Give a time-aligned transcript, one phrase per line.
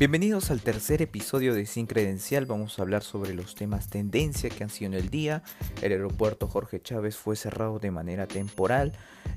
[0.00, 2.46] Bienvenidos al tercer episodio de Sin Credencial.
[2.46, 5.42] Vamos a hablar sobre los temas tendencia que han sido en el día.
[5.82, 8.94] El aeropuerto Jorge Chávez fue cerrado de manera temporal.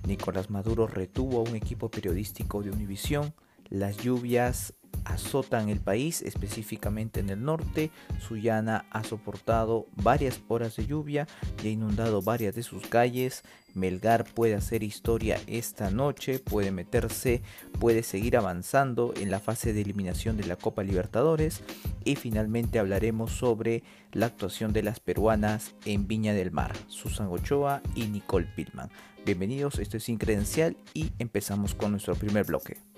[0.07, 3.33] Nicolás Maduro retuvo a un equipo periodístico de Univisión.
[3.73, 7.89] Las lluvias azotan el país, específicamente en el norte.
[8.19, 11.27] Sullana ha soportado varias horas de lluvia
[11.63, 13.41] y ha inundado varias de sus calles.
[13.73, 17.41] Melgar puede hacer historia esta noche, puede meterse,
[17.79, 21.63] puede seguir avanzando en la fase de eliminación de la Copa Libertadores.
[22.03, 23.81] Y finalmente hablaremos sobre
[24.11, 28.91] la actuación de las peruanas en Viña del Mar, Susan Ochoa y Nicole Pitman.
[29.25, 32.92] Bienvenidos, esto es Sin Credencial y empezamos con nuestro primer bloque.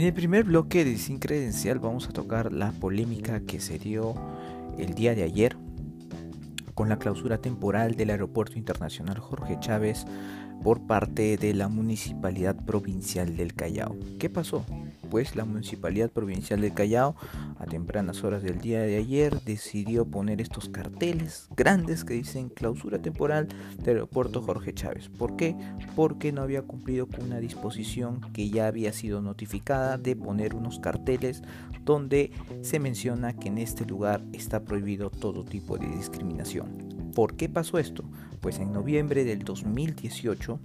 [0.00, 4.14] En el primer bloque de Sin Credencial vamos a tocar la polémica que se dio
[4.78, 5.58] el día de ayer
[6.72, 10.06] con la clausura temporal del Aeropuerto Internacional Jorge Chávez
[10.62, 13.96] por parte de la Municipalidad Provincial del Callao.
[14.18, 14.64] ¿Qué pasó?
[15.10, 17.16] Pues la Municipalidad Provincial del Callao
[17.58, 23.00] a tempranas horas del día de ayer decidió poner estos carteles grandes que dicen clausura
[23.00, 25.08] temporal del aeropuerto Jorge Chávez.
[25.08, 25.56] ¿Por qué?
[25.96, 30.78] Porque no había cumplido con una disposición que ya había sido notificada de poner unos
[30.78, 31.42] carteles
[31.84, 32.30] donde
[32.62, 36.99] se menciona que en este lugar está prohibido todo tipo de discriminación.
[37.14, 38.04] ¿Por qué pasó esto?
[38.40, 40.58] Pues en noviembre del 2018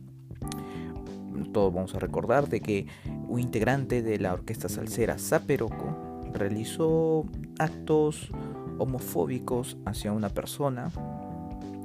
[1.51, 2.87] todos vamos a recordar de que
[3.27, 7.25] un integrante de la orquesta salsera Zaperoco realizó
[7.59, 8.29] actos
[8.77, 10.91] homofóbicos hacia una persona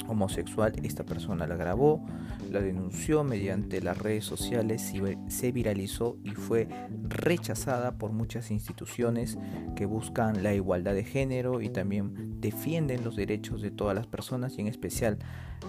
[0.09, 0.73] homosexual.
[0.83, 2.05] Esta persona la grabó,
[2.51, 4.93] la denunció mediante las redes sociales,
[5.29, 6.69] se viralizó y fue
[7.09, 9.39] rechazada por muchas instituciones
[9.77, 14.57] que buscan la igualdad de género y también defienden los derechos de todas las personas
[14.57, 15.19] y en especial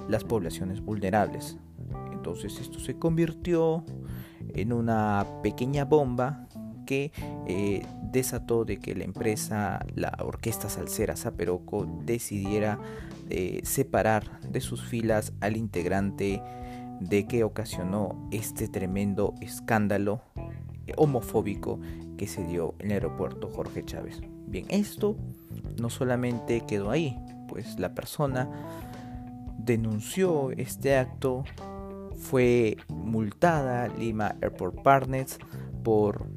[0.09, 1.57] las poblaciones vulnerables.
[2.11, 3.83] Entonces esto se convirtió
[4.53, 6.47] en una pequeña bomba
[6.85, 7.11] que
[7.47, 12.79] eh, desató de que la empresa, la orquesta salsera Zaperoco, decidiera
[13.29, 16.41] eh, separar de sus filas al integrante
[16.99, 20.21] de que ocasionó este tremendo escándalo
[20.97, 21.79] homofóbico
[22.17, 24.21] que se dio en el aeropuerto Jorge Chávez.
[24.51, 25.15] Bien, esto
[25.79, 27.17] no solamente quedó ahí,
[27.47, 28.49] pues la persona
[29.57, 31.45] denunció este acto
[32.17, 35.37] fue multada Lima Airport Partners
[35.83, 36.27] por,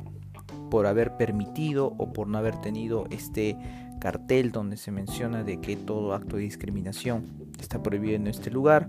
[0.70, 3.56] por haber permitido o por no haber tenido este
[4.00, 7.25] cartel donde se menciona de que todo acto de discriminación
[7.58, 8.88] está prohibido en este lugar,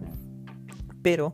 [1.02, 1.34] pero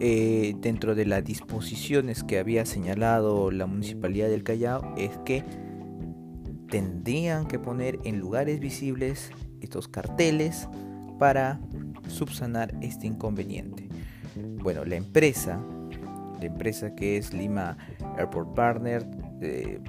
[0.00, 5.44] eh, dentro de las disposiciones que había señalado la municipalidad del Callao es que
[6.72, 10.66] tendrían que poner en lugares visibles estos carteles
[11.18, 11.60] para
[12.08, 13.90] subsanar este inconveniente.
[14.62, 15.60] Bueno, la empresa,
[16.40, 17.76] la empresa que es Lima
[18.16, 19.06] Airport Partner,
[19.42, 19.80] eh,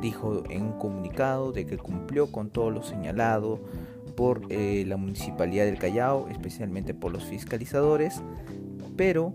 [0.00, 3.60] dijo en un comunicado de que cumplió con todo lo señalado
[4.16, 8.22] por eh, la municipalidad del Callao, especialmente por los fiscalizadores,
[8.96, 9.34] pero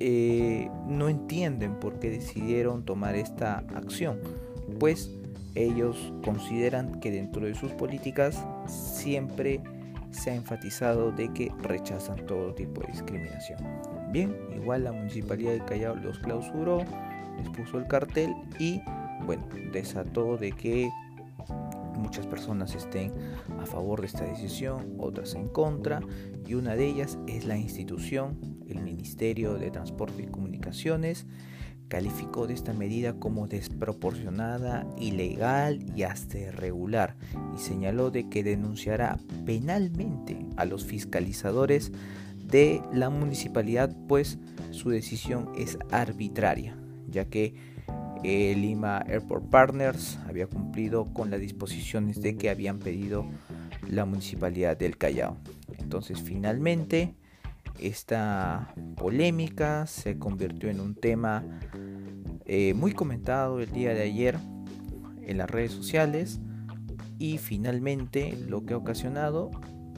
[0.00, 4.18] eh, no entienden por qué decidieron tomar esta acción,
[4.80, 5.08] pues
[5.54, 9.60] ellos consideran que dentro de sus políticas siempre
[10.10, 13.58] se ha enfatizado de que rechazan todo tipo de discriminación.
[14.10, 16.84] Bien, igual la municipalidad de Callao los clausuró,
[17.36, 18.80] les puso el cartel y
[19.26, 20.88] bueno, desató de que
[21.96, 23.12] muchas personas estén
[23.60, 26.00] a favor de esta decisión, otras en contra,
[26.46, 28.38] y una de ellas es la institución,
[28.68, 31.26] el Ministerio de Transporte y Comunicaciones,
[31.88, 37.16] calificó de esta medida como desproporcionada, ilegal y hasta irregular
[37.54, 41.92] y señaló de que denunciará penalmente a los fiscalizadores
[42.44, 44.38] de la municipalidad pues
[44.70, 46.76] su decisión es arbitraria
[47.08, 47.54] ya que
[48.24, 53.26] el Lima Airport Partners había cumplido con las disposiciones de que habían pedido
[53.86, 55.36] la municipalidad del Callao.
[55.78, 57.14] Entonces finalmente
[57.78, 61.44] esta polémica se convirtió en un tema
[62.46, 64.38] eh, muy comentado el día de ayer
[65.22, 66.40] en las redes sociales
[67.18, 69.50] y finalmente lo que ha ocasionado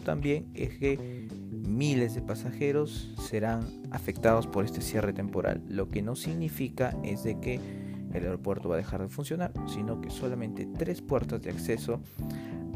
[0.05, 6.15] también es que miles de pasajeros serán afectados por este cierre temporal, lo que no
[6.15, 7.61] significa es de que
[8.15, 12.01] el aeropuerto va a dejar de funcionar, sino que solamente tres puertas de acceso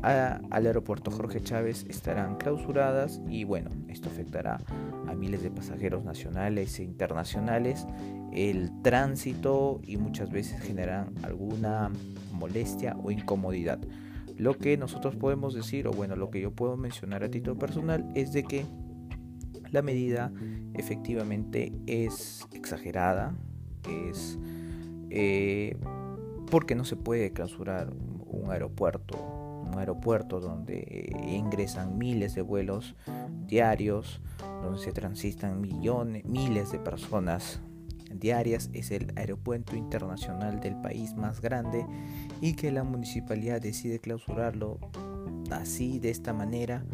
[0.03, 4.61] al aeropuerto Jorge Chávez estarán clausuradas y bueno, esto afectará
[5.07, 7.87] a miles de pasajeros nacionales e internacionales,
[8.33, 11.91] el tránsito y muchas veces generan alguna
[12.33, 13.79] molestia o incomodidad.
[14.37, 18.11] Lo que nosotros podemos decir, o bueno, lo que yo puedo mencionar a título personal,
[18.15, 18.65] es de que
[19.71, 20.33] la medida
[20.75, 23.35] efectivamente es exagerada,
[23.89, 24.39] es
[25.11, 25.77] eh,
[26.51, 27.93] porque no se puede clausurar
[28.27, 29.40] un aeropuerto,
[29.71, 32.95] un aeropuerto donde ingresan miles de vuelos
[33.47, 34.21] diarios,
[34.63, 37.61] donde se transitan millones, miles de personas
[38.13, 41.87] diarias, es el aeropuerto internacional del país más grande
[42.41, 44.79] y que la municipalidad decide clausurarlo
[45.51, 46.85] así, de esta manera,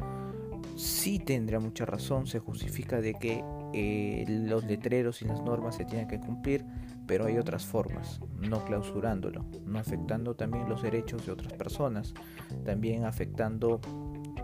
[0.76, 5.84] sí tendrá mucha razón, se justifica de que eh, los letreros y las normas se
[5.84, 6.64] tienen que cumplir,
[7.06, 12.14] pero hay otras formas, no clausurándolo, no afectando también los derechos de otras personas,
[12.64, 13.80] también afectando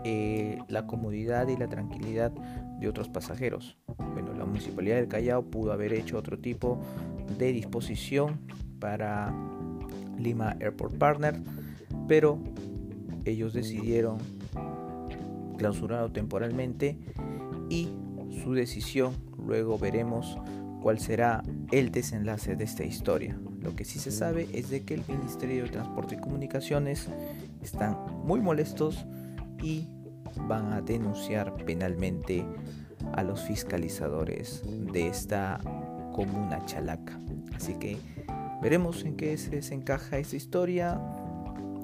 [0.03, 3.77] eh, la comodidad y la tranquilidad de otros pasajeros.
[4.13, 6.79] Bueno, la Municipalidad del Callao pudo haber hecho otro tipo
[7.37, 8.39] de disposición
[8.79, 9.33] para
[10.17, 11.39] Lima Airport Partner,
[12.07, 12.39] pero
[13.25, 14.17] ellos decidieron
[15.57, 16.97] clausurarlo temporalmente
[17.69, 17.89] y
[18.43, 19.13] su decisión
[19.45, 20.37] luego veremos
[20.83, 21.41] cuál será
[21.71, 23.39] el desenlace de esta historia.
[23.61, 27.07] Lo que sí se sabe es de que el Ministerio de Transporte y Comunicaciones
[27.63, 29.05] están muy molestos
[29.61, 29.87] y
[30.45, 32.45] van a denunciar penalmente
[33.13, 35.61] a los fiscalizadores de esta
[36.11, 37.17] comuna chalaca.
[37.55, 37.97] Así que
[38.61, 40.99] veremos en qué se desencaja esta historia.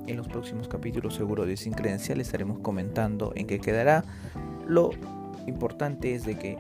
[0.08, 4.04] En los próximos capítulos seguro de Sin Credencial estaremos comentando en qué quedará.
[4.68, 4.90] Lo
[5.48, 6.58] importante es de que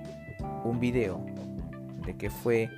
[0.63, 1.25] un video
[2.17, 2.69] que fue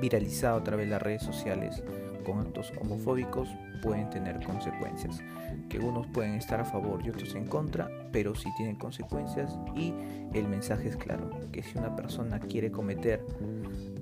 [0.00, 1.82] viralizado a través de las redes sociales
[2.24, 3.48] con actos homofóbicos
[3.82, 5.20] pueden tener consecuencias.
[5.68, 9.92] Que unos pueden estar a favor y otros en contra, pero sí tienen consecuencias y
[10.32, 13.24] el mensaje es claro, que si una persona quiere cometer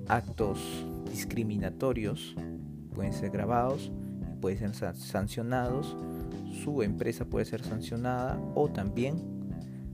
[0.07, 2.35] actos discriminatorios,
[2.95, 3.91] pueden ser grabados,
[4.41, 5.95] pueden ser sancionados,
[6.63, 9.32] su empresa puede ser sancionada o también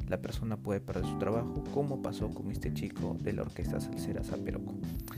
[0.10, 4.24] la persona puede perder su trabajo, como pasó con este chico de la orquesta salsera
[4.24, 4.74] Zaperoco.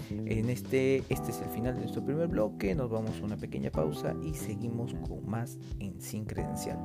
[0.10, 3.72] En este, este es el final de nuestro primer bloque, nos vamos a una pequeña
[3.72, 6.78] pausa y seguimos con más en Sin Credencial.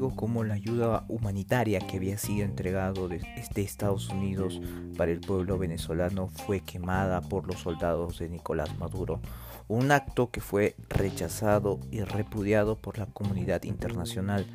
[0.00, 3.20] Fue testigo como la ayuda humanitaria que había sido entregado de,
[3.56, 4.60] Estados Unidos
[4.96, 9.20] para el pueblo venezolano fue quemada por los soldados de Nicolás Maduro,
[9.68, 14.46] un acto que fue rechazado y repudiado por la comunidad internacional.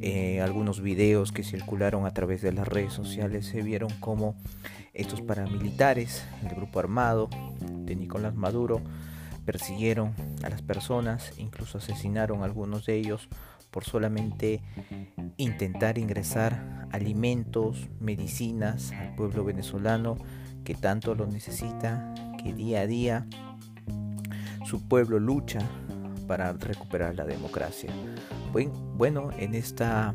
[0.00, 4.36] Eh, algunos videos que circularon a través de las redes sociales se vieron como
[4.92, 7.28] estos paramilitares, el grupo armado
[7.60, 8.80] de Nicolás Maduro,
[9.44, 13.28] persiguieron a las personas, incluso asesinaron a algunos de ellos
[13.74, 14.62] por solamente
[15.36, 20.16] intentar ingresar alimentos, medicinas al pueblo venezolano
[20.62, 23.26] que tanto lo necesita, que día a día
[24.64, 25.58] su pueblo lucha
[26.28, 27.90] para recuperar la democracia.
[28.96, 30.14] Bueno, en esta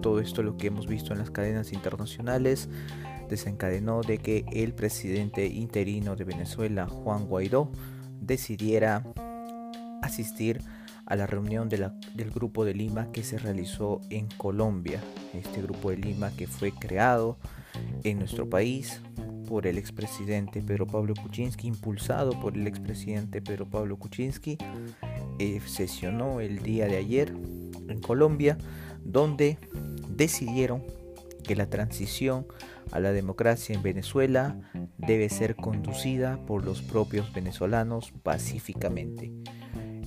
[0.00, 2.68] todo esto lo que hemos visto en las cadenas internacionales
[3.28, 7.68] desencadenó de que el presidente interino de Venezuela, Juan Guaidó,
[8.20, 9.02] decidiera
[10.02, 10.81] asistir a
[11.16, 15.00] la reunión del Grupo de Lima que se realizó en Colombia.
[15.34, 17.38] Este Grupo de Lima que fue creado
[18.04, 19.00] en nuestro país
[19.46, 24.56] por el expresidente Pedro Pablo Kuczynski, impulsado por el expresidente Pedro Pablo Kuczynski,
[25.38, 27.34] eh, sesionó el día de ayer
[27.88, 28.56] en Colombia,
[29.04, 29.58] donde
[30.08, 30.82] decidieron
[31.44, 32.46] que la transición
[32.92, 34.56] a la democracia en Venezuela
[34.96, 39.32] debe ser conducida por los propios venezolanos pacíficamente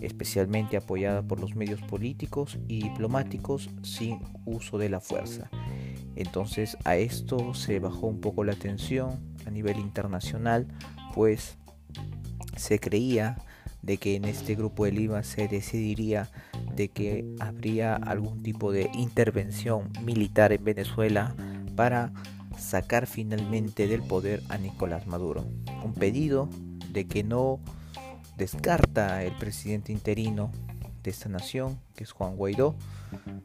[0.01, 5.49] especialmente apoyada por los medios políticos y diplomáticos sin uso de la fuerza.
[6.15, 10.67] Entonces a esto se bajó un poco la tensión a nivel internacional,
[11.13, 11.57] pues
[12.55, 13.37] se creía
[13.81, 16.29] de que en este grupo de Lima se decidiría
[16.75, 21.35] de que habría algún tipo de intervención militar en Venezuela
[21.75, 22.11] para
[22.57, 25.45] sacar finalmente del poder a Nicolás Maduro.
[25.83, 26.49] Un pedido
[26.91, 27.59] de que no
[28.37, 30.51] descarta el presidente interino
[31.03, 32.75] de esta nación, que es Juan Guaidó,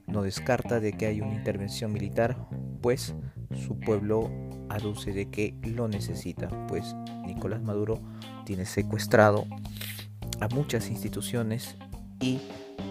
[0.06, 2.36] no descarta de que hay una intervención militar,
[2.80, 3.14] pues
[3.66, 4.30] su pueblo
[4.68, 8.00] aduce de que lo necesita, pues Nicolás Maduro
[8.44, 9.46] tiene secuestrado
[10.40, 11.76] a muchas instituciones
[12.20, 12.40] y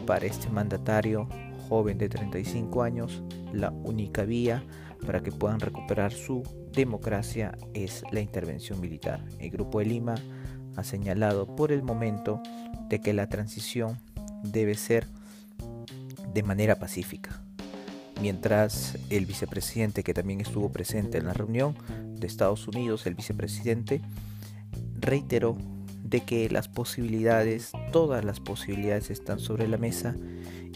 [0.05, 1.27] para este mandatario
[1.67, 4.63] joven de 35 años, la única vía
[5.05, 9.23] para que puedan recuperar su democracia es la intervención militar.
[9.39, 10.15] El Grupo de Lima
[10.79, 12.41] ha señalado por el momento
[12.89, 13.99] de que la transición
[14.43, 15.07] debe ser
[16.33, 17.41] de manera pacífica.
[18.21, 21.75] Mientras el vicepresidente, que también estuvo presente en la reunión
[22.15, 24.01] de Estados Unidos, el vicepresidente
[24.99, 25.57] reiteró
[26.03, 30.15] de que las posibilidades, todas las posibilidades están sobre la mesa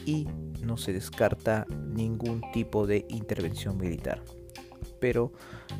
[0.05, 0.27] y
[0.61, 4.23] no se descarta ningún tipo de intervención militar.
[5.03, 5.33] Pero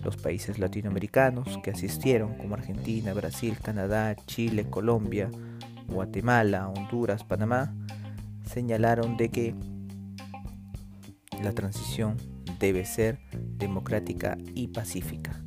[0.03, 5.31] los países latinoamericanos que asistieron, como Argentina, Brasil, Canadá, Chile, Colombia,
[5.87, 7.73] Guatemala, Honduras, Panamá,
[8.45, 9.55] señalaron de que
[11.41, 12.17] la transición
[12.59, 15.41] debe ser democrática y pacífica.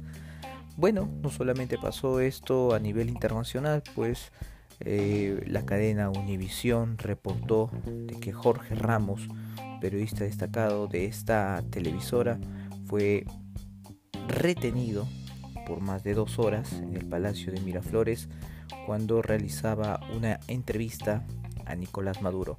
[0.79, 4.33] Bueno, no solamente pasó esto a nivel internacional, pues
[4.81, 9.29] eh, la cadena Univisión reportó de que Jorge Ramos,
[9.83, 12.39] periodista destacado de esta televisora,
[12.87, 13.27] fue
[14.29, 15.07] retenido
[15.67, 18.29] por más de dos horas en el Palacio de Miraflores
[18.87, 21.25] cuando realizaba una entrevista
[21.65, 22.59] a Nicolás Maduro.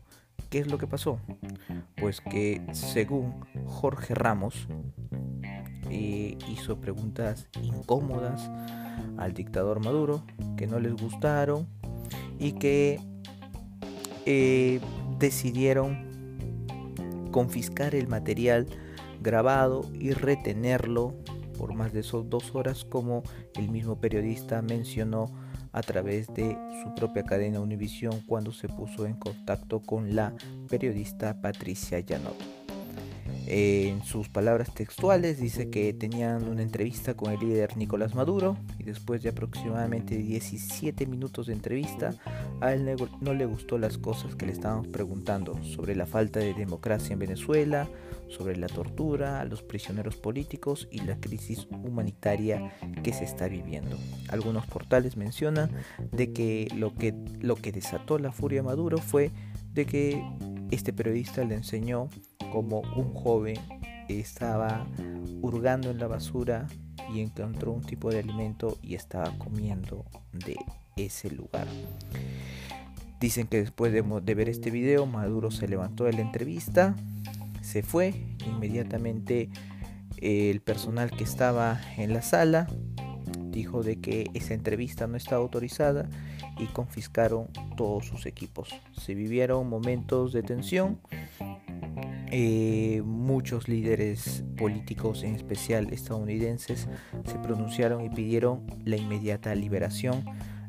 [0.50, 1.20] ¿Qué es lo que pasó?
[1.98, 3.34] Pues que según
[3.66, 4.68] Jorge Ramos
[5.90, 8.50] eh, hizo preguntas incómodas
[9.18, 10.24] al dictador Maduro
[10.58, 11.68] que no les gustaron
[12.40, 13.00] y que
[14.26, 14.80] eh,
[15.20, 16.08] decidieron
[17.32, 18.68] confiscar el material
[19.22, 21.16] grabado y retenerlo
[21.58, 23.24] por más de esos dos horas como
[23.56, 25.26] el mismo periodista mencionó
[25.72, 30.34] a través de su propia cadena Univisión cuando se puso en contacto con la
[30.70, 32.58] periodista Patricia Janot
[33.50, 38.84] en sus palabras textuales dice que tenían una entrevista con el líder Nicolás Maduro y
[38.84, 42.14] después de aproximadamente 17 minutos de entrevista
[42.60, 46.54] a él no le gustó las cosas que le estábamos preguntando sobre la falta de
[46.54, 47.88] democracia en Venezuela,
[48.30, 53.98] sobre la tortura los prisioneros políticos y la crisis humanitaria que se está viviendo.
[54.30, 55.72] Algunos portales mencionan
[56.12, 59.32] de que lo que, lo que desató la furia Maduro fue
[59.74, 60.24] de que
[60.72, 62.10] este periodista le enseñó
[62.52, 63.58] como un joven
[64.08, 64.88] estaba
[65.42, 66.68] hurgando en la basura
[67.14, 70.58] y encontró un tipo de alimento y estaba comiendo de
[70.96, 71.68] ese lugar.
[73.20, 74.02] Dicen que después de,
[74.36, 76.96] ver este video, Maduro se levantó de la entrevista,
[77.68, 78.14] se fue,
[78.46, 79.50] inmediatamente
[80.22, 82.66] el personal que estaba en la sala
[83.52, 86.08] dijo de que esa entrevista no estaba autorizada
[86.58, 88.70] y confiscaron todos sus equipos.
[88.94, 91.02] Se vivieron momentos de tensión
[92.32, 96.88] eh, muchos líderes políticos, en especial estadounidenses,
[97.26, 100.24] se pronunciaron y pidieron la inmediata liberación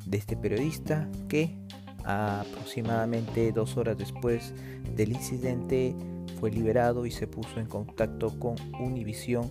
[0.04, 1.56] de este periodista que
[2.04, 4.52] aproximadamente dos horas después
[4.96, 5.94] del incidente
[6.28, 9.50] fue liberado y se puso en contacto con Univision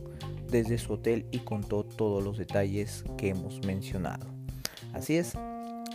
[0.50, 4.28] desde su hotel y contó todos los detalles que hemos mencionado.
[4.94, 5.34] Así es,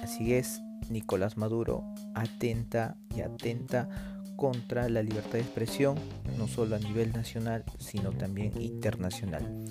[0.02, 0.60] así es,
[0.90, 1.84] Nicolás Maduro
[2.14, 3.88] atenta y atenta
[4.36, 5.96] contra la libertad de expresión,
[6.38, 9.64] no solo a nivel nacional, sino también internacional.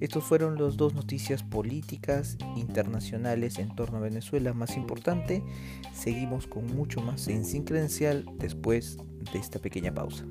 [0.00, 5.42] Estos fueron las dos noticias políticas internacionales en torno a Venezuela más importante.
[5.92, 8.96] Seguimos con mucho más en Sin Credencial después
[9.32, 10.24] de esta pequeña pausa.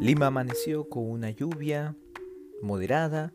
[0.00, 1.94] Lima amaneció con una lluvia
[2.62, 3.32] moderada.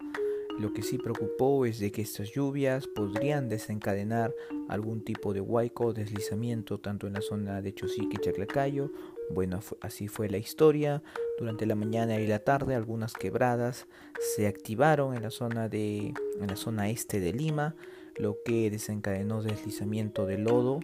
[0.60, 4.34] Lo que sí preocupó es de que estas lluvias podrían desencadenar
[4.70, 8.92] algún tipo de huaico o deslizamiento tanto en la zona de Chosique y Chaclacayo.
[9.30, 11.04] Bueno, así fue la historia.
[11.40, 13.88] Durante la mañana y la tarde algunas quebradas
[14.36, 17.76] se activaron en la zona de en la zona este de Lima,
[18.18, 20.80] lo que desencadenó deslizamiento de lodo,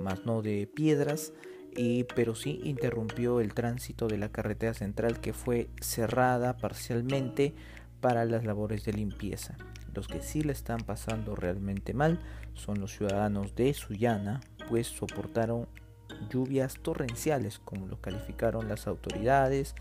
[0.00, 1.32] más no de piedras
[2.14, 7.54] pero sí interrumpió el tránsito de la carretera central que fue cerrada parcialmente
[8.06, 9.56] para las labores de limpieza.
[9.92, 12.20] Los que sí le están pasando realmente mal
[12.54, 15.66] son los ciudadanos de Sullana, pues soportaron
[16.30, 19.74] lluvias torrenciales, como lo calificaron las autoridades,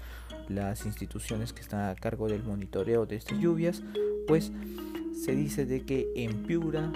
[0.49, 3.83] las instituciones que están a cargo del monitoreo de estas lluvias,
[4.27, 4.51] pues
[5.13, 6.91] se dice de que en Piura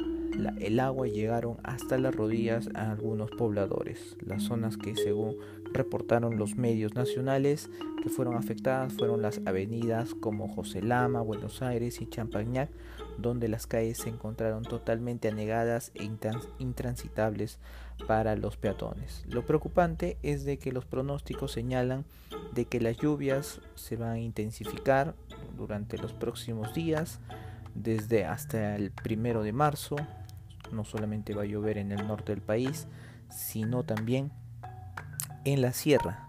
[0.59, 4.17] el agua llegaron hasta las rodillas a algunos pobladores.
[4.25, 5.35] Las zonas que según
[5.73, 7.69] reportaron los medios nacionales
[8.01, 12.69] que fueron afectadas fueron las avenidas como José Lama, Buenos Aires y Champañac,
[13.17, 16.09] donde las calles se encontraron totalmente anegadas e
[16.59, 17.59] intransitables
[18.07, 19.25] para los peatones.
[19.27, 22.05] Lo preocupante es de que los pronósticos señalan
[22.53, 25.15] de que las lluvias se van a intensificar
[25.57, 27.19] durante los próximos días,
[27.75, 29.97] desde hasta el primero de marzo.
[30.71, 32.87] No solamente va a llover en el norte del país,
[33.29, 34.31] sino también
[35.45, 36.27] en la sierra.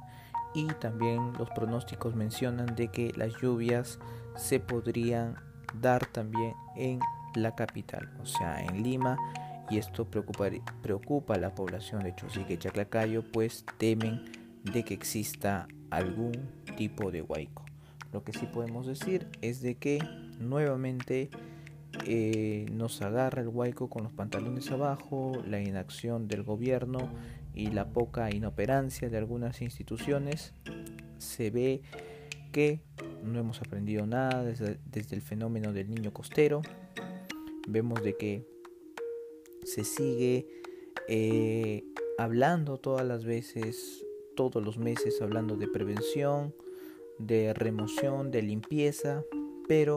[0.54, 3.98] Y también los pronósticos mencionan de que las lluvias
[4.36, 5.36] se podrían
[5.80, 6.98] dar también en
[7.34, 9.16] la capital, o sea, en Lima,
[9.70, 10.48] y esto preocupa,
[10.82, 14.24] preocupa a la población de Chosique y Chaclacayo, pues temen
[14.64, 16.32] de que exista algún
[16.76, 17.64] tipo de huaico.
[18.12, 20.00] Lo que sí podemos decir es de que
[20.40, 21.30] nuevamente
[22.04, 27.08] eh, nos agarra el huaico con los pantalones abajo, la inacción del gobierno
[27.54, 30.54] y la poca inoperancia de algunas instituciones.
[31.18, 31.82] Se ve
[32.52, 32.80] que
[33.22, 34.78] no hemos aprendido nada desde,
[35.14, 36.62] el fenómeno del niño costero.
[37.68, 38.46] Vemos de que
[39.64, 40.46] se sigue
[41.08, 41.84] eh,
[42.18, 44.04] hablando todas las veces,
[44.36, 46.54] todos los meses, hablando de prevención,
[47.18, 49.22] de remoción, de limpieza,
[49.68, 49.94] pero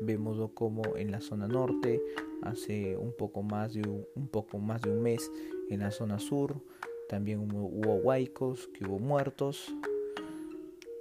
[0.00, 2.00] vemos como en la zona norte
[2.42, 3.82] hace un poco más de
[4.14, 5.30] un, poco más de un mes
[5.70, 6.62] en la zona sur
[7.08, 9.72] también hubo, hubo huaicos que hubo muertos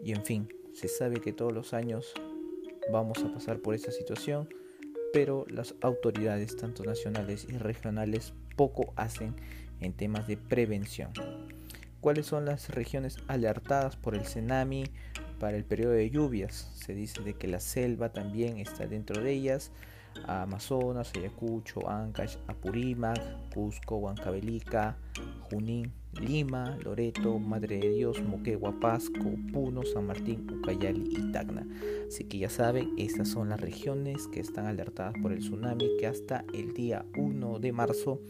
[0.03, 2.13] y en fin se sabe que todos los años
[2.91, 4.47] vamos a pasar por esta situación,
[5.13, 9.35] pero las autoridades, tanto nacionales y regionales, poco hacen
[9.79, 11.11] en temas de prevención.
[12.01, 14.83] ¿Cuáles son las regiones alertadas por el tsunami
[15.39, 16.71] para el periodo de lluvias?
[16.75, 19.71] Se dice de que la selva también está dentro de ellas.
[20.25, 23.19] Amazonas, Ayacucho, Ancash, Apurímac,
[23.53, 24.97] Cusco, Huancavelica,
[25.49, 31.65] Junín, Lima, Loreto, Madre de Dios, Moquegua, Pasco, Puno, San Martín, Ucayali y Tacna.
[32.07, 36.07] Así que ya saben, estas son las regiones que están alertadas por el tsunami que
[36.07, 38.21] hasta el día 1 de marzo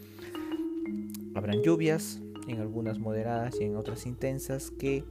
[1.34, 5.04] habrán lluvias, en algunas moderadas y en otras intensas que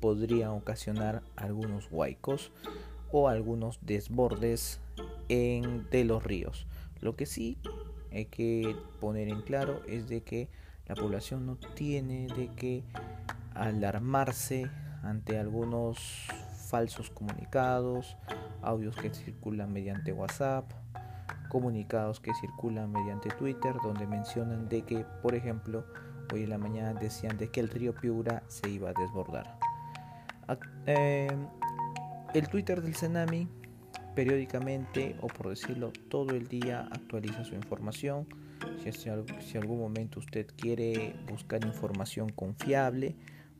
[0.00, 2.50] podrían ocasionar algunos huaicos
[3.16, 4.80] o algunos desbordes
[5.28, 6.66] en, de los ríos.
[7.00, 7.56] Lo que sí
[8.12, 10.48] hay que poner en claro es de que
[10.88, 12.82] la población no tiene de que
[13.54, 14.68] alarmarse
[15.04, 16.26] ante algunos
[16.66, 18.16] falsos comunicados,
[18.62, 20.68] audios que circulan mediante WhatsApp,
[21.50, 25.84] comunicados que circulan mediante Twitter donde mencionan de que, por ejemplo,
[26.32, 29.56] hoy en la mañana decían de que el río Piura se iba a desbordar.
[30.86, 31.28] Eh,
[32.34, 33.48] el Twitter del Tsunami
[34.16, 38.26] periódicamente o por decirlo todo el día actualiza su información
[38.92, 43.14] si, en algún momento usted quiere buscar información confiable,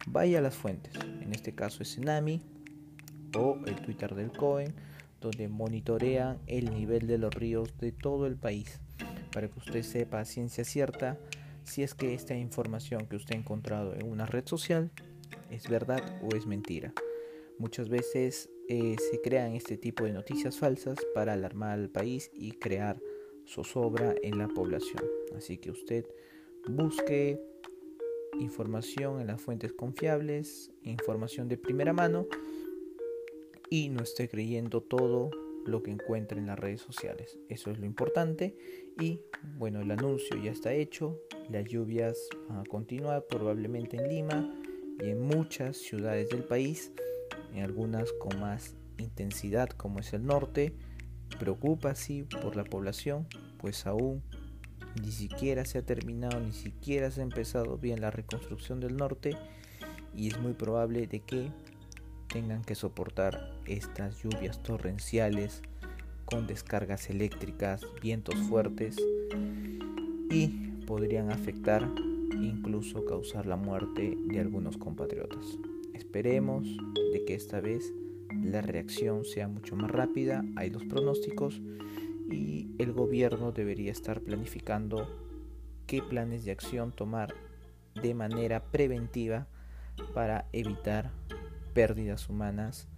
[0.07, 0.93] vaya a las fuentes.
[1.21, 2.43] En este caso es Tsunami
[3.37, 4.75] o el Twitter del COEN,
[5.21, 8.81] donde monitorean el nivel de los ríos de todo el país
[9.33, 11.19] para que usted sepa a ciencia cierta
[11.65, 14.91] si es que esta información que usted ha encontrado en una red social
[15.51, 16.93] es verdad o es mentira.
[17.59, 22.53] Muchas veces eh, se crean este tipo de noticias falsas para alarmar al país y
[22.53, 23.01] crear
[23.47, 25.03] zozobra en la población.
[25.37, 26.07] Así que usted
[26.69, 27.41] busque
[28.41, 32.27] información en las fuentes confiables, información de primera mano
[33.71, 35.31] y no esté creyendo todo
[35.67, 37.39] lo que encuentre en las redes sociales.
[37.49, 38.57] Eso es lo importante
[39.01, 39.21] y
[39.59, 41.21] bueno, el anuncio ya está hecho.
[41.51, 44.61] Las lluvias van a continuar probablemente en Lima
[45.01, 46.93] y en muchas ciudades del país,
[47.55, 50.75] en algunas con más intensidad como es el norte
[51.39, 53.27] Preocupa así por la población,
[53.59, 54.23] pues aún
[55.03, 59.37] ni siquiera se ha terminado, ni siquiera se ha empezado bien la reconstrucción del norte
[60.15, 61.51] y es muy probable de que
[62.29, 65.63] tengan que soportar estas lluvias torrenciales
[66.25, 68.97] con descargas eléctricas, vientos fuertes
[70.31, 70.49] y
[70.87, 71.89] podrían afectar
[72.41, 75.59] incluso causar la muerte de algunos compatriotas.
[75.95, 76.67] Esperemos
[77.13, 77.93] de que esta vez
[78.43, 81.63] la reacción sea mucho más rápida, hay los pronósticos
[82.31, 85.09] y el gobierno debería estar planificando
[85.87, 87.35] qué planes de acción tomar
[88.01, 89.47] de manera preventiva
[90.13, 91.13] para evitar
[91.73, 92.89] pérdidas humanas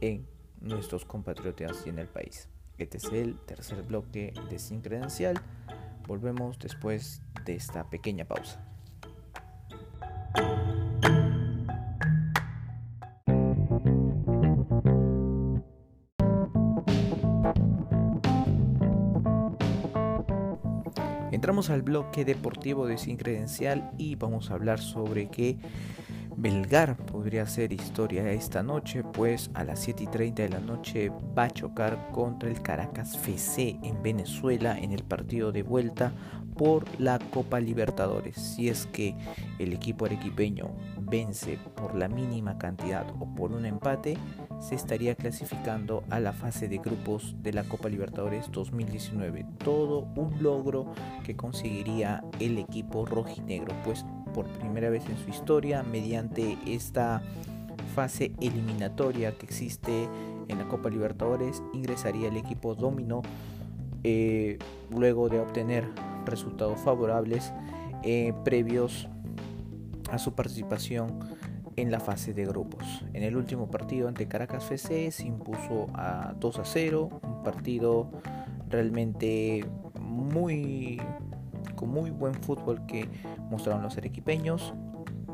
[0.00, 0.26] en
[0.60, 2.48] nuestros compatriotas y en el país.
[2.78, 5.40] Este es el tercer bloque de Sin Credencial.
[6.08, 8.73] Volvemos después de esta pequeña pausa.
[21.44, 25.58] Entramos al bloque deportivo de Sin Credencial y vamos a hablar sobre que
[26.38, 31.12] Belgar podría ser historia esta noche, pues a las 7 y 30 de la noche
[31.36, 36.14] va a chocar contra el Caracas FC en Venezuela en el partido de vuelta
[36.56, 38.36] por la Copa Libertadores.
[38.36, 39.14] Si es que
[39.58, 40.70] el equipo arequipeño
[41.14, 44.18] vence por la mínima cantidad o por un empate,
[44.58, 49.46] se estaría clasificando a la fase de grupos de la Copa Libertadores 2019.
[49.62, 55.84] Todo un logro que conseguiría el equipo rojinegro, pues por primera vez en su historia
[55.84, 57.22] mediante esta
[57.94, 60.08] fase eliminatoria que existe
[60.48, 63.22] en la Copa Libertadores ingresaría el equipo Domino
[64.02, 64.58] eh,
[64.90, 65.88] luego de obtener
[66.26, 67.52] resultados favorables
[68.02, 69.08] eh, previos
[70.10, 71.20] a su participación
[71.76, 73.04] en la fase de grupos.
[73.12, 78.10] En el último partido ante Caracas FC se impuso a 2 a 0, un partido
[78.68, 79.66] realmente
[80.00, 81.00] muy
[81.74, 83.08] con muy buen fútbol que
[83.50, 84.74] mostraron los arequipeños.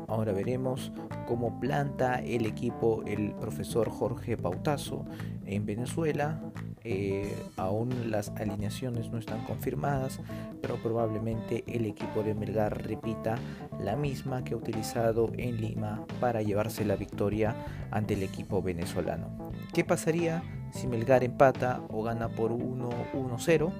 [0.07, 0.91] Ahora veremos
[1.27, 5.05] cómo planta el equipo el profesor Jorge Pautazo
[5.45, 6.41] en Venezuela.
[6.83, 10.19] Eh, aún las alineaciones no están confirmadas,
[10.61, 13.35] pero probablemente el equipo de Melgar repita
[13.79, 17.55] la misma que ha utilizado en Lima para llevarse la victoria
[17.91, 19.51] ante el equipo venezolano.
[19.73, 23.71] ¿Qué pasaría si Melgar empata o gana por 1-1-0?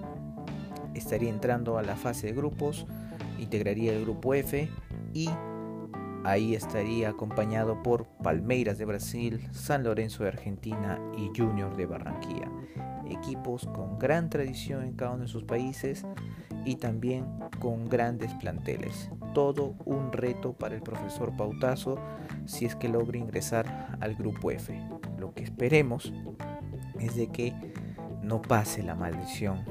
[0.94, 2.86] estaría entrando a la fase de grupos,
[3.40, 4.70] integraría el grupo F
[5.14, 5.30] y
[6.24, 12.50] ahí estaría acompañado por Palmeiras de Brasil, San Lorenzo de Argentina y Junior de Barranquilla.
[13.10, 16.06] Equipos con gran tradición en cada uno de sus países
[16.66, 17.26] y también
[17.60, 19.10] con grandes planteles.
[19.34, 21.98] Todo un reto para el profesor Pautazo
[22.46, 24.80] si es que logra ingresar al grupo F.
[25.18, 26.14] Lo que esperemos
[27.00, 27.54] es de que
[28.22, 29.66] no pase la maldición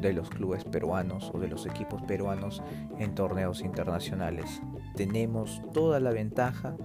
[0.00, 2.62] de los clubes peruanos o de los equipos peruanos
[2.98, 4.60] en torneos internacionales.
[4.94, 6.76] Tenemos toda la ventaja,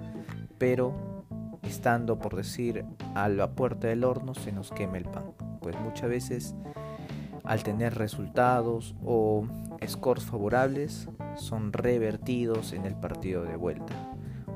[0.58, 1.26] pero
[1.64, 5.34] estando por decir a la puerta del horno se nos quema el pan.
[5.62, 6.56] Pues muchas veces
[7.44, 9.46] al tener resultados o
[9.88, 13.94] scores favorables son revertidos en el partido de vuelta.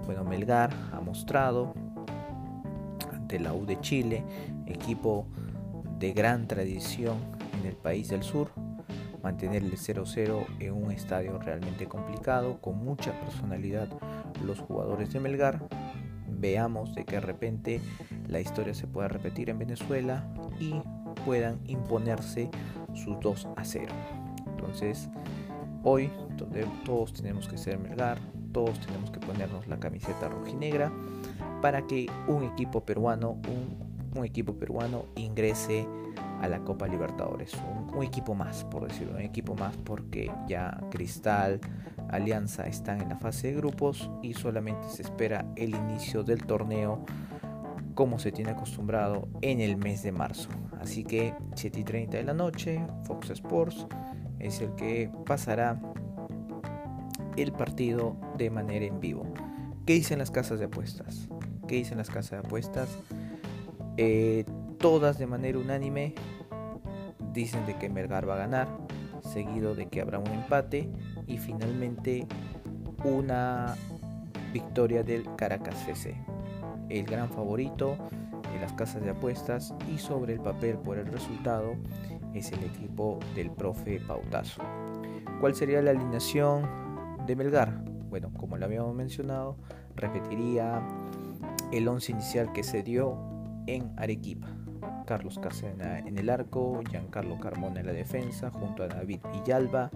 [0.05, 1.73] Bueno, Melgar ha mostrado
[3.11, 4.23] ante la U de Chile,
[4.65, 5.27] equipo
[5.99, 7.17] de gran tradición
[7.59, 8.51] en el país del sur,
[9.23, 13.87] mantener el 0-0 en un estadio realmente complicado, con mucha personalidad
[14.45, 15.61] los jugadores de Melgar.
[16.27, 17.81] Veamos de que de repente
[18.27, 20.27] la historia se pueda repetir en Venezuela
[20.59, 20.75] y
[21.25, 22.49] puedan imponerse
[22.93, 23.87] sus 2 a 0.
[24.45, 25.09] Entonces,
[25.83, 26.11] hoy
[26.83, 28.19] todos tenemos que ser Melgar,
[28.51, 30.91] todos tenemos que ponernos la camiseta rojinegra
[31.61, 35.87] para que un equipo peruano, un, un equipo peruano ingrese
[36.43, 37.53] a la Copa Libertadores.
[37.95, 41.61] Un, equipo más, por decirlo, un equipo más porque ya Cristal,
[42.09, 47.05] Alianza están en la fase de grupos y solamente se espera el inicio del torneo
[47.95, 50.49] como se tiene acostumbrado en el mes de marzo.
[50.81, 53.87] Así que 7 y 30 de la noche, Fox Sports
[54.39, 55.79] es el que pasará
[57.37, 59.25] el partido de manera en vivo.
[59.85, 61.29] ¿Qué dicen las casas de apuestas?
[61.69, 62.89] ¿Qué dicen las casas de apuestas?
[63.95, 64.43] Eh,
[64.83, 66.13] todas de manera unánime
[67.33, 68.67] dicen de que Melgar va a ganar,
[69.21, 70.89] seguido de que habrá un empate
[71.27, 72.27] y finalmente
[73.03, 73.75] una
[74.53, 76.15] victoria del Caracas FC.
[76.89, 77.97] El gran favorito
[78.53, 81.75] de las casas de apuestas y sobre el papel por el resultado
[82.33, 84.61] es el equipo del profe Pautazo.
[85.39, 86.67] ¿Cuál sería la alineación
[87.25, 87.83] de Melgar?
[88.09, 89.57] Bueno, como lo habíamos mencionado,
[89.95, 90.81] repetiría
[91.71, 93.17] el once inicial que se dio
[93.65, 94.47] en Arequipa.
[95.05, 99.91] Carlos Casena en el arco, Giancarlo Carmona en la defensa, junto a David Villalba,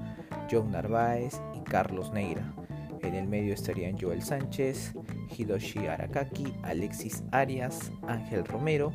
[0.51, 2.53] John Narváez y Carlos Neira.
[3.01, 4.93] En el medio estarían Joel Sánchez,
[5.35, 8.91] Hidoshi Arakaki, Alexis Arias, Ángel Romero,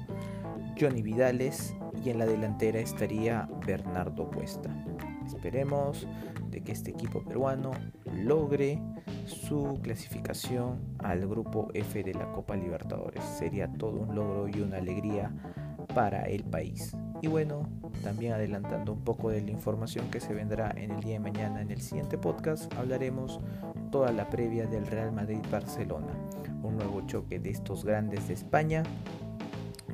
[0.78, 4.70] Johnny Vidales y en la delantera estaría Bernardo Cuesta.
[5.26, 6.06] Esperemos
[6.50, 7.72] de que este equipo peruano
[8.12, 8.80] logre
[9.26, 13.24] su clasificación al grupo F de la Copa Libertadores.
[13.24, 15.32] Sería todo un logro y una alegría
[15.94, 16.96] para el país.
[17.20, 17.68] Y bueno,
[18.02, 21.60] también adelantando un poco de la información que se vendrá en el día de mañana
[21.60, 23.40] en el siguiente podcast, hablaremos
[23.90, 26.12] toda la previa del Real Madrid-Barcelona,
[26.62, 28.82] un nuevo choque de estos grandes de España,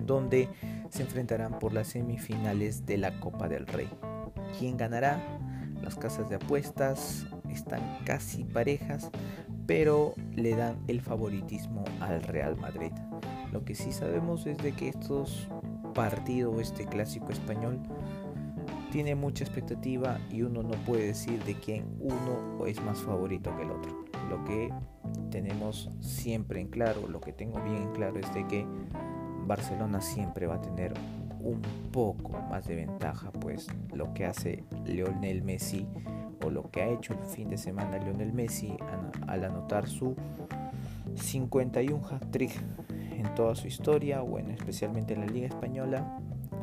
[0.07, 0.49] donde
[0.89, 3.91] se enfrentarán por las semifinales de la Copa del Rey.
[4.59, 5.21] ¿Quién ganará?
[5.83, 9.11] Las casas de apuestas están casi parejas,
[9.67, 12.93] pero le dan el favoritismo al Real Madrid.
[13.53, 15.49] Lo que sí sabemos es de que estos
[15.99, 17.81] partido, este clásico español,
[18.93, 23.65] tiene mucha expectativa y uno no puede decir de quién uno es más favorito que
[23.65, 24.05] el otro.
[24.31, 24.73] Lo que
[25.29, 28.65] tenemos siempre en claro, lo que tengo bien en claro es de que
[29.45, 30.95] Barcelona siempre va a tener
[31.41, 35.85] un poco más de ventaja, pues lo que hace Lionel Messi
[36.45, 38.77] o lo que ha hecho el fin de semana Lionel Messi
[39.27, 40.15] al anotar su
[41.17, 42.53] 51 hat-trick
[43.29, 46.21] toda su historia, bueno, especialmente en la Liga Española,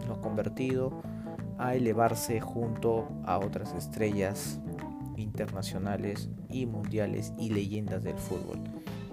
[0.08, 1.02] lo ha convertido
[1.58, 4.60] a elevarse junto a otras estrellas
[5.16, 8.60] internacionales y mundiales y leyendas del fútbol.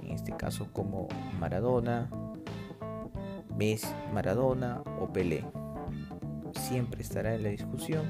[0.03, 2.11] En este caso como Maradona,
[3.57, 5.45] Messi, Maradona o Pelé.
[6.53, 8.05] Siempre estará en la discusión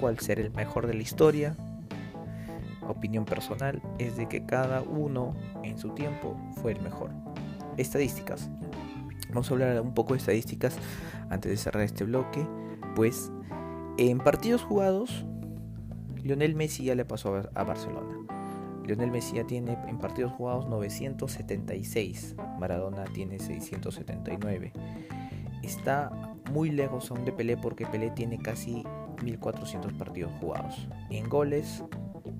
[0.00, 1.56] cuál será el mejor de la historia.
[2.88, 7.10] Opinión personal es de que cada uno en su tiempo fue el mejor.
[7.76, 8.50] Estadísticas.
[9.28, 10.76] Vamos a hablar un poco de estadísticas
[11.30, 12.46] antes de cerrar este bloque.
[12.94, 13.30] Pues
[13.98, 15.26] en partidos jugados,
[16.22, 18.16] Lionel Messi ya le pasó a Barcelona.
[18.88, 24.72] Lionel Messi ya tiene en partidos jugados 976, Maradona tiene 679.
[25.62, 26.10] Está
[26.52, 28.84] muy lejos aún de Pelé porque Pelé tiene casi
[29.22, 30.88] 1400 partidos jugados.
[31.10, 31.84] En goles,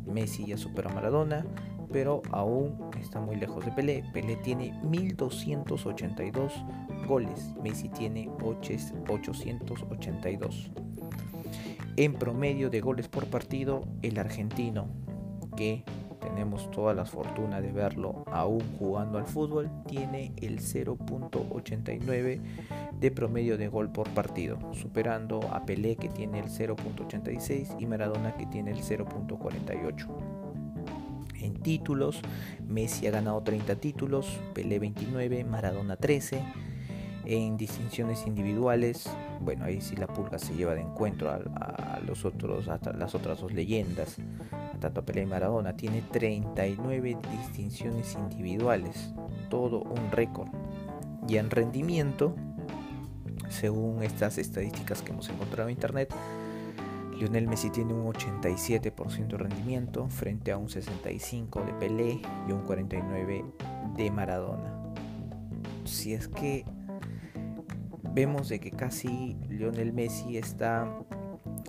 [0.06, 1.44] Messi ya supera a Maradona,
[1.92, 4.04] pero aún está muy lejos de Pelé.
[4.12, 6.52] Pelé tiene 1282
[7.06, 10.70] goles, Messi tiene 882.
[11.96, 14.86] En promedio de goles por partido, el argentino,
[15.56, 15.84] que
[16.20, 22.40] tenemos toda la fortuna de verlo aún jugando al fútbol, tiene el 0.89
[23.00, 28.36] de promedio de gol por partido, superando a Pelé que tiene el 0.86 y Maradona
[28.36, 30.47] que tiene el 0.48.
[31.54, 32.20] Títulos,
[32.66, 36.42] Messi ha ganado 30 títulos, Pelé 29, Maradona 13.
[37.24, 42.68] En distinciones individuales, bueno, ahí sí la pulga se lleva de encuentro a, los otros,
[42.68, 44.16] hasta las otras dos leyendas,
[44.80, 49.12] tanto Pelé y Maradona, tiene 39 distinciones individuales,
[49.50, 50.48] todo un récord.
[51.28, 52.34] Y en rendimiento,
[53.50, 56.14] según estas estadísticas que hemos encontrado en internet,
[57.18, 62.64] Lionel Messi tiene un 87% de rendimiento frente a un 65% de Pelé y un
[62.64, 63.44] 49%
[63.96, 64.72] de Maradona.
[65.84, 66.64] Si es que
[68.14, 70.82] vemos de que casi Lionel Messi está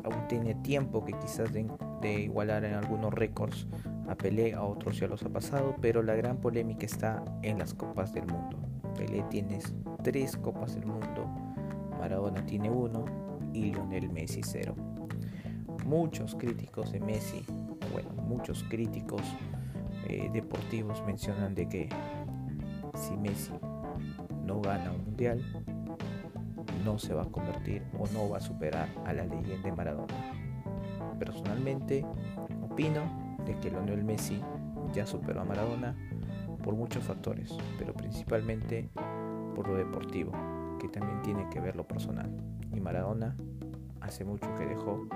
[0.04, 1.66] aún tiene tiempo que quizás de,
[2.02, 3.68] de igualar en algunos récords
[4.08, 7.74] a Pelé, a otros ya los ha pasado, pero la gran polémica está en las
[7.74, 8.60] copas del mundo.
[8.96, 9.60] Pelé tiene
[10.04, 11.28] tres copas del mundo,
[11.98, 13.06] Maradona tiene uno
[13.52, 14.76] y Lionel Messi cero
[15.90, 17.44] muchos críticos de Messi,
[17.92, 19.24] bueno, muchos críticos
[20.08, 21.90] eh, deportivos mencionan de que
[22.94, 23.54] si Messi
[24.46, 25.42] no gana un mundial,
[26.86, 30.14] no se va a convertir o no va a superar a la leyenda de Maradona.
[31.18, 32.06] Personalmente,
[32.62, 34.40] opino de que Lionel Messi
[34.94, 35.96] ya superó a Maradona
[36.64, 38.90] por muchos factores, pero principalmente
[39.56, 40.34] por lo deportivo,
[40.80, 42.30] que también tiene que ver lo personal.
[42.72, 43.36] Y Maradona
[44.02, 45.08] hace mucho que dejó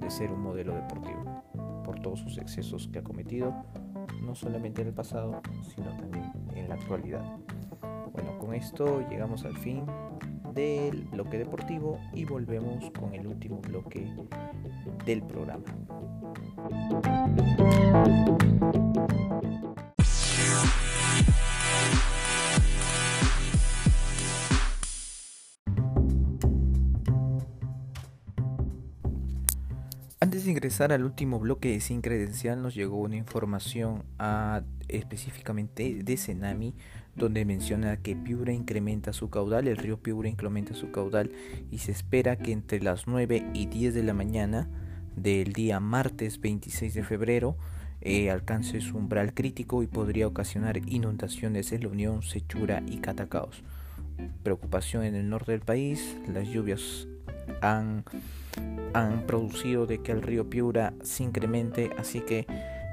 [0.00, 1.42] de ser un modelo deportivo,
[1.84, 3.54] por todos sus excesos que ha cometido,
[4.22, 5.40] no solamente en el pasado,
[5.74, 7.24] sino también en la actualidad.
[8.12, 9.84] Bueno, con esto llegamos al fin
[10.54, 14.12] del bloque deportivo y volvemos con el último bloque
[15.06, 15.64] del programa.
[30.70, 36.76] Ingresar al último bloque de Sin Credencial nos llegó una información a, específicamente de Senami
[37.16, 41.32] donde menciona que Piura incrementa su caudal, el río Piura incrementa su caudal
[41.72, 44.68] y se espera que entre las 9 y 10 de la mañana
[45.16, 47.56] del día martes 26 de febrero
[48.00, 53.64] eh, alcance su umbral crítico y podría ocasionar inundaciones en la Unión, Sechura y Catacaos.
[54.44, 57.08] Preocupación en el norte del país, las lluvias
[57.60, 58.04] han
[59.26, 62.46] producido de que el río Piura se incremente, así que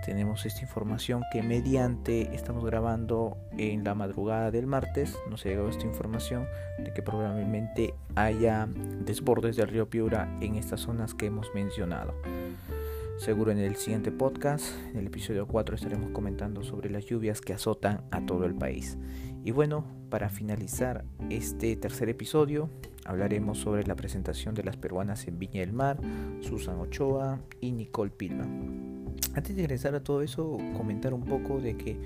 [0.06, 5.70] tenemos esta información que mediante estamos grabando en la madrugada del martes, nos ha llegado
[5.70, 6.48] esta información
[6.80, 8.70] de que probablemente haya
[9.04, 12.14] desbordes del río Piura en estas zonas que hemos mencionado.
[13.18, 17.52] Seguro en el siguiente podcast, en el episodio 4, estaremos comentando sobre las lluvias que
[17.52, 18.98] azotan a todo el país.
[19.48, 22.70] Y bueno, para finalizar este tercer episodio,
[23.06, 26.02] hablaremos sobre la presentación de las peruanas en Viña del Mar,
[26.42, 29.16] Susan Ochoa y Nicole Pilman.
[29.36, 31.98] Antes de ingresar a todo eso, comentar un poco de que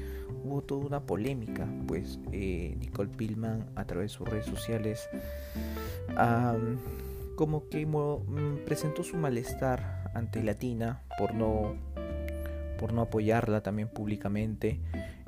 [0.44, 5.10] hubo toda una polémica, pues eh, Nicole Pilman a través de sus redes sociales
[7.36, 11.74] como que mm, presentó su malestar ante Latina por no,
[12.78, 14.80] por no apoyarla también públicamente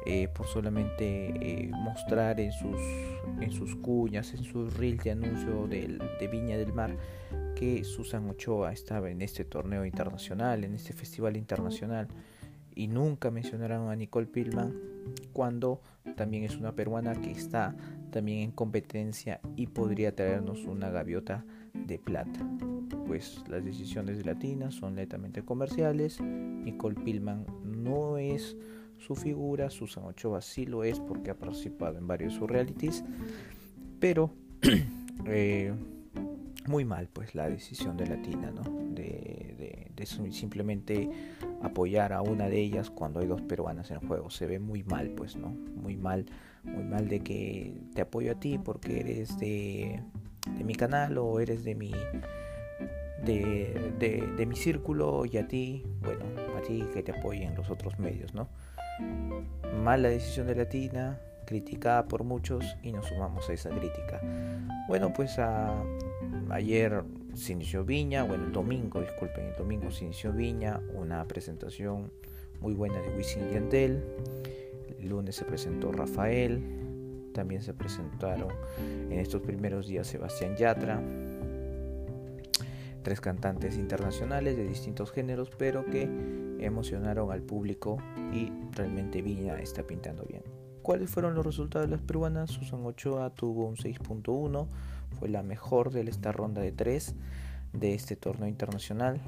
[0.05, 2.79] eh, por solamente eh, mostrar en sus,
[3.39, 6.97] en sus cuñas, en sus reels de anuncio del, de Viña del Mar,
[7.55, 12.07] que Susan Ochoa estaba en este torneo internacional, en este festival internacional,
[12.75, 14.73] y nunca mencionaron a Nicole Pillman
[15.31, 15.81] cuando
[16.15, 17.75] también es una peruana que está
[18.11, 22.39] también en competencia y podría traernos una gaviota de plata.
[23.07, 26.21] Pues las decisiones de Latina son netamente comerciales.
[26.21, 28.55] Nicole Pillman no es
[28.97, 33.03] su figura, Susan Ochoa sí lo es porque ha participado en varios surrealities,
[33.99, 34.33] pero
[35.27, 35.73] eh,
[36.67, 38.63] muy mal pues la decisión de Latina, ¿no?
[38.93, 41.09] De, de, simplemente
[41.61, 44.29] apoyar a una de ellas cuando hay dos peruanas en juego.
[44.29, 45.49] Se ve muy mal pues, ¿no?
[45.49, 46.25] Muy mal,
[46.63, 50.01] muy mal de que te apoyo a ti porque eres de,
[50.57, 51.91] de mi canal o eres de mi
[53.23, 56.25] de, de, mi círculo y a ti, bueno,
[56.57, 58.49] a ti que te apoyen los otros medios, ¿no?
[59.83, 64.21] Mala decisión de Latina, criticada por muchos y nos sumamos a esa crítica.
[64.87, 65.37] Bueno, pues
[66.49, 67.03] ayer
[67.33, 72.11] se inició Viña, bueno, el domingo, disculpen, el domingo se inició Viña, una presentación
[72.61, 74.03] muy buena de Wisin y Yandel.
[74.99, 76.63] El lunes se presentó Rafael,
[77.33, 81.01] también se presentaron en estos primeros días Sebastián Yatra,
[83.01, 86.07] tres cantantes internacionales de distintos géneros, pero que
[86.65, 87.97] emocionaron al público
[88.33, 90.43] y realmente Viña está pintando bien.
[90.81, 92.51] ¿Cuáles fueron los resultados de las peruanas?
[92.51, 94.67] Susan Ochoa tuvo un 6.1,
[95.17, 97.15] fue la mejor de esta ronda de 3
[97.73, 99.19] de este torneo internacional.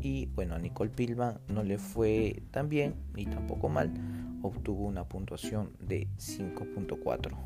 [0.00, 3.92] Y bueno, a Nicole Pilman no le fue tan bien ni tampoco mal,
[4.42, 7.36] obtuvo una puntuación de 5.4.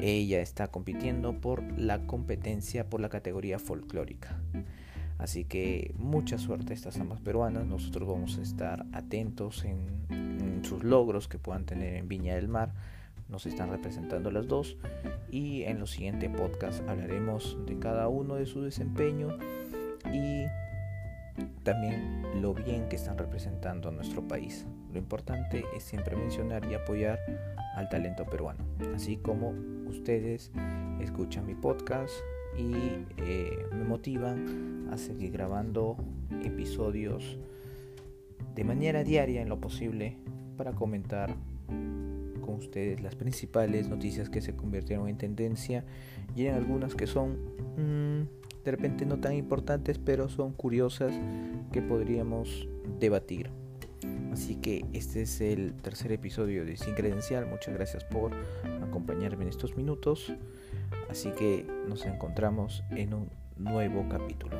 [0.00, 4.40] Ella está compitiendo por la competencia por la categoría folclórica.
[5.18, 7.66] Así que mucha suerte a estas ambas peruanas.
[7.66, 12.72] Nosotros vamos a estar atentos en, sus logros que puedan tener en Viña del Mar.
[13.28, 14.76] Nos están representando las dos.
[15.30, 19.36] Y en los siguientes podcasts hablaremos de cada uno de su desempeño
[20.12, 20.46] y
[21.62, 24.66] también lo bien que están representando a nuestro país.
[24.92, 27.18] Lo importante es siempre mencionar y apoyar
[27.76, 28.64] al talento peruano.
[28.94, 29.54] Así como
[29.86, 30.50] ustedes
[31.00, 32.14] escuchan mi podcast,
[32.58, 35.96] y eh, me motivan a seguir grabando
[36.42, 37.38] episodios
[38.54, 40.16] de manera diaria en lo posible
[40.56, 41.36] para comentar
[42.40, 45.84] con ustedes las principales noticias que se convirtieron en tendencia
[46.34, 47.36] y en algunas que son
[47.76, 51.12] mm, de repente no tan importantes pero son curiosas
[51.72, 52.68] que podríamos
[52.98, 53.50] debatir.
[54.32, 57.46] Así que este es el tercer episodio de Sin Credencial.
[57.46, 58.32] Muchas gracias por
[58.82, 60.32] acompañarme en estos minutos.
[61.08, 64.56] Así que nos encontramos en un nuevo capítulo.